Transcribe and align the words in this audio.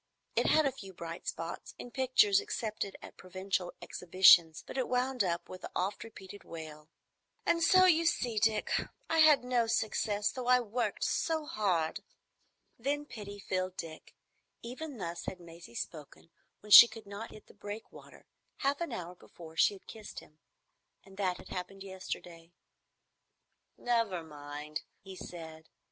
It 0.35 0.47
had 0.47 0.65
a 0.65 0.71
few 0.71 0.93
bright 0.93 1.27
spots, 1.27 1.75
in 1.77 1.91
pictures 1.91 2.39
accepted 2.39 2.97
at 3.03 3.17
provincial 3.17 3.71
exhibitions, 3.83 4.63
but 4.65 4.75
it 4.75 4.87
wound 4.89 5.23
up 5.23 5.47
with 5.47 5.61
the 5.61 5.69
oft 5.75 6.03
repeated 6.03 6.43
wail, 6.43 6.89
"And 7.45 7.61
so 7.61 7.85
you 7.85 8.07
see, 8.07 8.39
Dick, 8.39 8.71
I 9.11 9.19
had 9.19 9.43
no 9.43 9.67
success, 9.67 10.31
though 10.31 10.47
I 10.47 10.59
worked 10.59 11.03
so 11.03 11.45
hard." 11.45 11.99
Then 12.79 13.05
pity 13.05 13.37
filled 13.37 13.77
Dick. 13.77 14.15
Even 14.63 14.97
thus 14.97 15.25
had 15.25 15.39
Maisie 15.39 15.75
spoken 15.75 16.31
when 16.61 16.71
she 16.71 16.87
could 16.87 17.05
not 17.05 17.29
hit 17.29 17.45
the 17.45 17.53
breakwater, 17.53 18.25
half 18.57 18.81
an 18.81 18.91
hour 18.91 19.13
before 19.13 19.55
she 19.55 19.75
had 19.75 19.85
kissed 19.85 20.19
him. 20.19 20.39
And 21.03 21.15
that 21.17 21.37
had 21.37 21.49
happened 21.49 21.83
yesterday. 21.83 22.53
"Never 23.77 24.23
mind," 24.23 24.81
he 25.03 25.15
said. 25.15 25.69